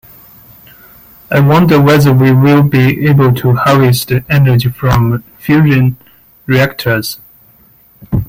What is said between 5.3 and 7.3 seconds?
fusion reactors.